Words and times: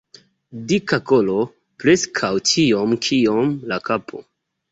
Dika 0.69 0.97
kolo, 1.09 1.35
preskaŭ 1.83 2.31
tiom 2.53 2.97
kiom 3.09 3.55
la 3.73 3.81
kapo. 3.91 4.23